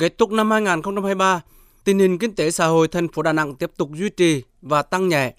Kết 0.00 0.18
thúc 0.18 0.30
năm 0.30 0.50
2023, 0.50 1.40
tình 1.84 1.98
hình 1.98 2.18
kinh 2.18 2.34
tế 2.34 2.50
xã 2.50 2.66
hội 2.66 2.88
thành 2.88 3.08
phố 3.08 3.22
Đà 3.22 3.32
Nẵng 3.32 3.54
tiếp 3.54 3.70
tục 3.76 3.90
duy 3.94 4.08
trì 4.08 4.42
và 4.62 4.82
tăng 4.82 5.08
nhẹ. 5.08 5.34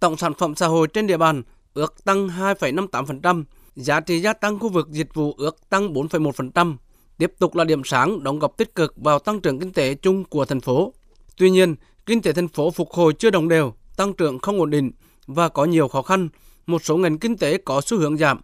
Tổng 0.00 0.16
sản 0.16 0.34
phẩm 0.34 0.54
xã 0.54 0.66
hội 0.66 0.86
trên 0.86 1.06
địa 1.06 1.16
bàn 1.16 1.42
ước 1.74 2.04
tăng 2.04 2.28
2,58%, 2.28 3.44
giá 3.76 4.00
trị 4.00 4.20
gia 4.20 4.32
tăng 4.32 4.58
khu 4.58 4.68
vực 4.68 4.88
dịch 4.90 5.14
vụ 5.14 5.34
ước 5.38 5.68
tăng 5.68 5.92
4,1%, 5.94 6.76
tiếp 7.18 7.32
tục 7.38 7.54
là 7.54 7.64
điểm 7.64 7.82
sáng 7.84 8.22
đóng 8.22 8.38
góp 8.38 8.56
tích 8.56 8.74
cực 8.74 8.94
vào 8.96 9.18
tăng 9.18 9.40
trưởng 9.40 9.58
kinh 9.58 9.72
tế 9.72 9.94
chung 9.94 10.24
của 10.24 10.44
thành 10.44 10.60
phố. 10.60 10.92
Tuy 11.36 11.50
nhiên, 11.50 11.74
kinh 12.06 12.22
tế 12.22 12.32
thành 12.32 12.48
phố 12.48 12.70
phục 12.70 12.90
hồi 12.90 13.12
chưa 13.12 13.30
đồng 13.30 13.48
đều, 13.48 13.74
tăng 13.96 14.12
trưởng 14.14 14.38
không 14.38 14.60
ổn 14.60 14.70
định 14.70 14.90
và 15.26 15.48
có 15.48 15.64
nhiều 15.64 15.88
khó 15.88 16.02
khăn, 16.02 16.28
một 16.66 16.84
số 16.84 16.96
ngành 16.96 17.18
kinh 17.18 17.36
tế 17.36 17.58
có 17.58 17.80
xu 17.80 17.98
hướng 17.98 18.16
giảm. 18.16 18.40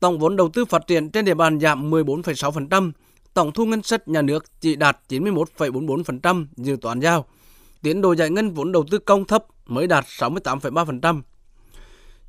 Tổng 0.00 0.18
vốn 0.18 0.36
đầu 0.36 0.48
tư 0.48 0.64
phát 0.64 0.86
triển 0.86 1.10
trên 1.10 1.24
địa 1.24 1.34
bàn 1.34 1.60
giảm 1.60 1.90
14,6%, 1.90 2.92
tổng 3.34 3.52
thu 3.52 3.66
ngân 3.66 3.82
sách 3.82 4.08
nhà 4.08 4.22
nước 4.22 4.44
chỉ 4.60 4.76
đạt 4.76 4.98
91,44% 5.08 6.46
dự 6.56 6.76
toán 6.80 7.00
giao. 7.00 7.24
Tiến 7.82 8.00
độ 8.00 8.14
giải 8.14 8.30
ngân 8.30 8.50
vốn 8.50 8.72
đầu 8.72 8.84
tư 8.90 8.98
công 8.98 9.24
thấp 9.24 9.44
mới 9.66 9.86
đạt 9.86 10.04
68,3%. 10.04 11.22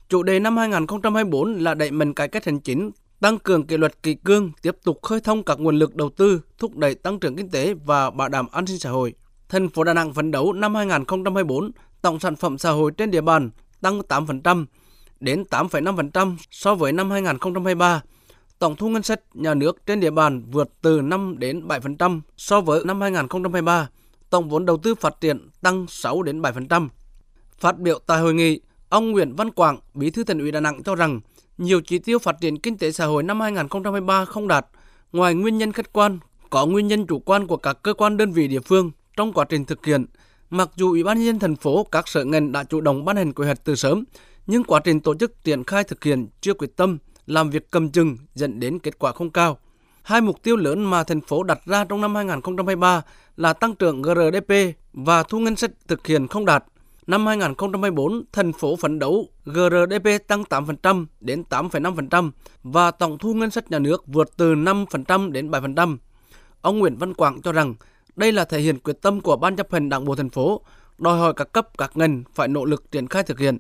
Chủ 0.10 0.24
đề 0.24 0.40
năm 0.40 0.58
2024 0.58 1.54
là 1.54 1.74
đẩy 1.74 1.92
mạnh 1.92 2.14
cải 2.14 2.28
cách 2.28 2.46
hành 2.46 2.60
chính, 2.60 2.92
tăng 3.20 3.40
cường 3.40 3.68
kỷ 3.68 3.78
luật 3.78 4.04
kỳ 4.04 4.14
cương, 4.14 4.52
tiếp 4.62 4.78
tục 4.84 5.00
khơi 5.02 5.20
thông 5.22 5.44
các 5.44 5.60
nguồn 5.60 5.80
lực 5.80 5.96
đầu 5.96 6.10
tư, 6.10 6.42
thúc 6.58 6.76
đẩy 6.76 6.96
tăng 6.96 7.20
trưởng 7.20 7.36
kinh 7.36 7.50
tế 7.50 7.74
và 7.74 8.10
bảo 8.10 8.30
đảm 8.30 8.48
an 8.52 8.68
sinh 8.68 8.80
xã 8.80 8.90
hội. 8.90 9.14
Thành 9.50 9.70
phố 9.70 9.84
Đà 9.84 9.94
Nẵng 9.94 10.14
phấn 10.14 10.32
đấu 10.32 10.54
năm 10.54 10.76
2024, 10.76 11.72
tổng 12.02 12.20
sản 12.20 12.36
phẩm 12.36 12.58
xã 12.58 12.72
hội 12.72 12.92
trên 12.98 13.12
địa 13.12 13.22
bàn 13.22 13.50
tăng 13.82 14.00
8% 14.00 14.66
đến 15.20 15.44
8,5% 15.50 16.36
so 16.52 16.76
với 16.76 16.92
năm 16.92 17.12
2023. 17.12 18.02
Tổng 18.64 18.76
thu 18.76 18.90
ngân 18.90 19.04
sách 19.04 19.22
nhà 19.34 19.54
nước 19.54 19.86
trên 19.86 20.00
địa 20.00 20.12
bàn 20.12 20.44
vượt 20.52 20.70
từ 20.82 21.02
5 21.02 21.36
đến 21.40 21.68
7% 21.68 22.22
so 22.38 22.62
với 22.62 22.86
năm 22.86 23.02
2023. 23.02 23.90
Tổng 24.30 24.50
vốn 24.50 24.66
đầu 24.66 24.78
tư 24.78 24.96
phát 24.96 25.22
triển 25.22 25.50
tăng 25.62 25.86
6 25.90 26.24
đến 26.24 26.42
7%. 26.42 26.90
Phát 27.60 27.80
biểu 27.80 28.00
tại 28.08 28.20
hội 28.20 28.34
nghị, 28.34 28.60
ông 28.90 29.12
Nguyễn 29.12 29.36
Văn 29.36 29.52
Quảng, 29.52 29.80
Bí 29.94 30.10
thư 30.10 30.24
Thành 30.24 30.40
ủy 30.40 30.52
Đà 30.52 30.60
Nẵng 30.60 30.84
cho 30.84 30.96
rằng 30.96 31.22
nhiều 31.58 31.82
chỉ 31.82 32.00
tiêu 32.00 32.20
phát 32.20 32.36
triển 32.42 32.60
kinh 32.60 32.78
tế 32.78 32.92
xã 32.92 33.06
hội 33.06 33.24
năm 33.24 33.42
2023 33.42 34.26
không 34.26 34.48
đạt. 34.48 34.66
Ngoài 35.12 35.36
nguyên 35.36 35.58
nhân 35.58 35.72
khách 35.72 35.94
quan, 35.94 36.20
có 36.50 36.66
nguyên 36.66 36.88
nhân 36.88 37.08
chủ 37.08 37.20
quan 37.20 37.48
của 37.48 37.58
các 37.58 37.78
cơ 37.84 37.94
quan 37.94 38.18
đơn 38.18 38.32
vị 38.32 38.48
địa 38.48 38.60
phương 38.60 38.92
trong 39.18 39.34
quá 39.34 39.46
trình 39.50 39.66
thực 39.66 39.86
hiện. 39.86 40.06
Mặc 40.50 40.70
dù 40.76 40.90
Ủy 40.90 41.04
ban 41.04 41.18
nhân 41.18 41.26
dân 41.26 41.40
thành 41.40 41.56
phố, 41.56 41.88
các 41.92 42.08
sở 42.08 42.24
ngành 42.24 42.52
đã 42.52 42.64
chủ 42.64 42.82
động 42.82 43.06
ban 43.06 43.16
hành 43.16 43.34
quy 43.34 43.46
hoạch 43.46 43.64
từ 43.64 43.76
sớm, 43.76 44.04
nhưng 44.48 44.64
quá 44.64 44.80
trình 44.84 45.00
tổ 45.00 45.16
chức 45.16 45.44
triển 45.44 45.64
khai 45.64 45.84
thực 45.84 46.04
hiện 46.04 46.28
chưa 46.42 46.54
quyết 46.54 46.76
tâm, 46.76 46.98
làm 47.28 47.50
việc 47.50 47.72
cầm 47.72 47.90
chừng 47.90 48.18
dẫn 48.36 48.60
đến 48.60 48.80
kết 48.80 49.00
quả 49.00 49.12
không 49.12 49.30
cao. 49.30 49.58
Hai 50.04 50.22
mục 50.22 50.44
tiêu 50.44 50.56
lớn 50.56 50.84
mà 50.84 51.04
thành 51.04 51.22
phố 51.22 51.44
đặt 51.44 51.60
ra 51.66 51.84
trong 51.84 52.02
năm 52.02 52.16
2023 52.16 53.02
là 53.38 53.54
tăng 53.54 53.76
trưởng 53.76 54.02
GRDP 54.02 54.54
và 54.94 55.24
thu 55.24 55.40
ngân 55.40 55.56
sách 55.56 55.72
thực 55.88 56.08
hiện 56.08 56.28
không 56.28 56.46
đạt. 56.46 56.64
Năm 57.08 57.26
2024, 57.26 58.24
thành 58.32 58.54
phố 58.54 58.76
phấn 58.76 59.00
đấu 59.00 59.30
GRDP 59.46 60.28
tăng 60.28 60.44
8% 60.44 61.06
đến 61.20 61.44
8,5% 61.50 62.32
và 62.64 62.92
tổng 62.92 63.18
thu 63.18 63.34
ngân 63.34 63.52
sách 63.52 63.72
nhà 63.72 63.80
nước 63.80 64.04
vượt 64.08 64.30
từ 64.38 64.56
5% 64.56 65.32
đến 65.32 65.52
7%. 65.52 65.98
Ông 66.62 66.80
Nguyễn 66.80 66.98
Văn 66.98 67.14
Quảng 67.14 67.42
cho 67.42 67.52
rằng 67.52 67.76
đây 68.16 68.32
là 68.32 68.46
thể 68.46 68.60
hiện 68.60 68.80
quyết 68.80 69.02
tâm 69.02 69.22
của 69.22 69.36
Ban 69.36 69.56
chấp 69.56 69.72
hành 69.72 69.90
Đảng 69.90 70.06
bộ 70.06 70.16
thành 70.16 70.30
phố, 70.30 70.62
đòi 70.98 71.20
hỏi 71.20 71.34
các 71.34 71.52
cấp 71.52 71.68
các 71.78 71.98
ngành 71.98 72.24
phải 72.34 72.48
nỗ 72.48 72.66
lực 72.66 72.92
triển 72.92 73.08
khai 73.08 73.24
thực 73.24 73.40
hiện. 73.40 73.58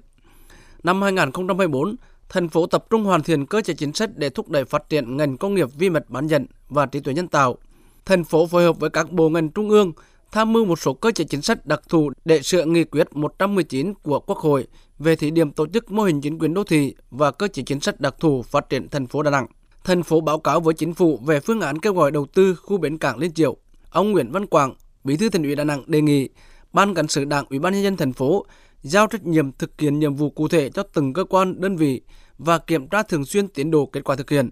Năm 0.83 1.02
2024, 1.02 1.95
thành 2.30 2.50
phố 2.50 2.66
tập 2.66 2.86
trung 2.90 3.04
hoàn 3.04 3.24
thiện 3.24 3.46
cơ 3.46 3.62
chế 3.62 3.74
chính 3.74 3.94
sách 3.94 4.10
để 4.16 4.30
thúc 4.30 4.50
đẩy 4.50 4.66
phát 4.66 4.90
triển 4.90 5.18
ngành 5.18 5.38
công 5.38 5.56
nghiệp 5.56 5.70
vi 5.78 5.90
mạch 5.90 6.10
bán 6.10 6.28
dẫn 6.28 6.46
và 6.70 6.86
trí 6.86 7.00
tuệ 7.00 7.14
nhân 7.14 7.28
tạo. 7.28 7.58
Thành 8.06 8.24
phố 8.24 8.48
phối 8.48 8.64
hợp 8.64 8.80
với 8.80 8.90
các 8.90 9.12
bộ 9.12 9.30
ngành 9.30 9.50
trung 9.50 9.70
ương 9.70 9.92
tham 10.32 10.54
mưu 10.54 10.66
một 10.66 10.80
số 10.80 10.94
cơ 10.94 11.12
chế 11.12 11.24
chính 11.24 11.42
sách 11.42 11.66
đặc 11.66 11.82
thù 11.90 12.12
để 12.26 12.42
sửa 12.42 12.66
nghị 12.66 12.84
quyết 12.84 13.08
119 13.16 13.94
của 13.94 14.20
Quốc 14.20 14.38
hội 14.38 14.68
về 15.00 15.16
thí 15.16 15.32
điểm 15.32 15.52
tổ 15.52 15.68
chức 15.68 15.92
mô 15.92 16.04
hình 16.04 16.22
chính 16.22 16.40
quyền 16.40 16.54
đô 16.54 16.64
thị 16.64 16.95
và 17.12 17.32
cơ 17.32 17.48
chế 17.48 17.64
chính 17.64 17.80
sách 17.80 18.00
đặc 18.00 18.16
thù 18.20 18.42
phát 18.42 18.70
triển 18.70 18.89
thành 18.89 19.08
phố 19.08 19.23
Đà 19.23 19.32
Nẵng. 19.32 19.48
Thành 19.83 20.04
phố 20.04 20.22
báo 20.22 20.39
cáo 20.39 20.60
với 20.60 20.73
chính 20.73 20.94
phủ 20.94 21.20
về 21.26 21.39
phương 21.39 21.62
án 21.62 21.80
kêu 21.80 21.94
gọi 21.94 22.12
đầu 22.12 22.26
tư 22.26 22.56
khu 22.56 22.78
bến 22.78 22.98
cảng 22.98 23.17
Liên 23.17 23.33
Triệu. 23.33 23.58
Ông 23.89 24.12
Nguyễn 24.12 24.32
Văn 24.32 24.45
Quảng, 24.45 24.73
Bí 25.04 25.17
thư 25.17 25.30
Thành 25.30 25.44
ủy 25.44 25.56
Đà 25.56 25.64
Nẵng 25.64 25.83
đề 25.88 26.02
nghị 26.02 26.30
Ban 26.73 26.94
cán 26.94 27.08
sự 27.08 27.26
Đảng 27.26 27.45
Ủy 27.50 27.60
ban 27.60 27.73
nhân 27.73 27.83
dân 27.83 27.98
thành 27.98 28.14
phố 28.14 28.45
giao 28.83 29.08
trách 29.08 29.26
nhiệm 29.26 29.52
thực 29.52 29.82
hiện 29.82 29.99
nhiệm 29.99 30.16
vụ 30.16 30.30
cụ 30.30 30.48
thể 30.48 30.70
cho 30.70 30.83
từng 30.83 31.14
cơ 31.14 31.23
quan, 31.23 31.61
đơn 31.61 31.77
vị 31.77 32.02
và 32.38 32.60
kiểm 32.60 32.88
tra 32.88 33.04
thường 33.04 33.26
xuyên 33.26 33.48
tiến 33.48 33.71
độ 33.71 33.86
kết 33.86 34.04
quả 34.04 34.16
thực 34.16 34.30
hiện. 34.30 34.49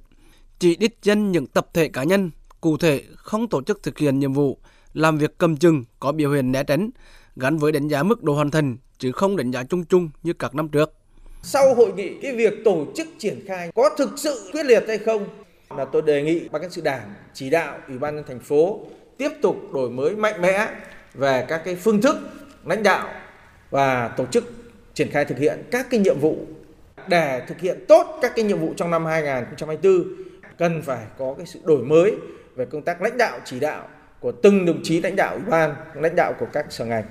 Chỉ 0.60 0.76
đích 0.76 0.98
danh 1.04 1.32
những 1.32 1.48
tập 1.48 1.68
thể 1.74 1.88
cá 1.88 2.04
nhân 2.04 2.32
cụ 2.62 2.78
thể 2.78 3.04
không 3.16 3.50
tổ 3.50 3.62
chức 3.62 3.84
thực 3.84 3.98
hiện 3.98 4.20
nhiệm 4.20 4.34
vụ, 4.34 4.58
làm 4.94 5.18
việc 5.18 5.38
cầm 5.38 5.58
chừng, 5.58 5.84
có 6.00 6.12
biểu 6.12 6.32
hiện 6.32 6.52
né 6.52 6.64
tránh, 6.64 6.90
gắn 7.36 7.58
với 7.58 7.72
đánh 7.72 7.88
giá 7.88 8.04
mức 8.04 8.24
độ 8.24 8.34
hoàn 8.34 8.52
thành 8.52 8.78
chứ 8.98 9.12
không 9.12 9.38
đánh 9.38 9.52
giá 9.52 9.64
chung 9.64 9.86
chung 9.86 10.10
như 10.24 10.34
các 10.34 10.56
năm 10.56 10.70
trước. 10.70 10.94
Sau 11.44 11.76
hội 11.76 11.94
nghị, 11.94 12.10
cái 12.22 12.36
việc 12.36 12.54
tổ 12.66 12.86
chức 12.96 13.08
triển 13.18 13.40
khai 13.48 13.72
có 13.76 13.90
thực 13.98 14.20
sự 14.20 14.50
quyết 14.52 14.66
liệt 14.66 14.84
hay 14.88 14.98
không 14.98 15.28
là 15.78 15.86
tôi 15.86 16.02
đề 16.02 16.24
nghị 16.24 16.50
ban 16.50 16.62
cán 16.62 16.72
sự 16.72 16.82
đảng 16.82 17.14
chỉ 17.34 17.50
đạo 17.50 17.78
ủy 17.88 17.98
ban 17.98 18.16
nhân 18.16 18.26
thành 18.28 18.40
phố 18.40 18.80
tiếp 19.18 19.30
tục 19.42 19.56
đổi 19.74 19.90
mới 19.90 20.16
mạnh 20.16 20.42
mẽ 20.42 20.68
về 21.14 21.46
các 21.48 21.62
cái 21.66 21.76
phương 21.76 22.02
thức 22.02 22.16
lãnh 22.66 22.84
đạo 22.84 23.10
và 23.72 24.08
tổ 24.08 24.26
chức 24.26 24.44
triển 24.94 25.10
khai 25.12 25.26
thực 25.26 25.38
hiện 25.38 25.64
các 25.72 25.88
cái 25.90 26.00
nhiệm 26.00 26.20
vụ. 26.20 26.38
Để 27.08 27.42
thực 27.48 27.60
hiện 27.60 27.86
tốt 27.88 28.20
các 28.22 28.32
cái 28.36 28.46
nhiệm 28.46 28.60
vụ 28.60 28.74
trong 28.78 28.92
năm 28.92 29.06
2024 29.06 30.04
cần 30.58 30.82
phải 30.82 31.06
có 31.18 31.34
cái 31.38 31.46
sự 31.46 31.60
đổi 31.66 31.84
mới 31.84 32.16
về 32.56 32.66
công 32.66 32.82
tác 32.82 33.02
lãnh 33.02 33.18
đạo, 33.18 33.40
chỉ 33.46 33.60
đạo 33.60 33.88
của 34.20 34.32
từng 34.32 34.66
đồng 34.66 34.80
chí 34.84 35.02
lãnh 35.02 35.16
đạo, 35.16 35.34
ủy 35.34 35.44
ban 35.50 35.76
lãnh 35.94 36.16
đạo 36.16 36.34
của 36.40 36.48
các 36.54 36.66
sở 36.70 36.86
ngành. 36.86 37.04